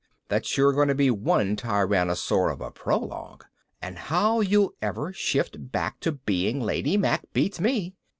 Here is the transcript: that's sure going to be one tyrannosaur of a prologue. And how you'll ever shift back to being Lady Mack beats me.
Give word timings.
that's 0.29 0.49
sure 0.49 0.73
going 0.73 0.87
to 0.87 0.95
be 0.95 1.11
one 1.11 1.55
tyrannosaur 1.55 2.51
of 2.51 2.59
a 2.59 2.71
prologue. 2.71 3.45
And 3.83 3.99
how 3.99 4.39
you'll 4.39 4.73
ever 4.81 5.13
shift 5.13 5.71
back 5.71 5.99
to 5.99 6.13
being 6.13 6.59
Lady 6.59 6.97
Mack 6.97 7.31
beats 7.33 7.59
me. 7.59 7.93